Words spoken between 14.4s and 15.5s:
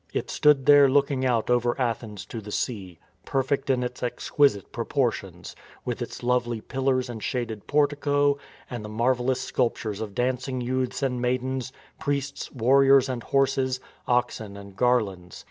and garlands.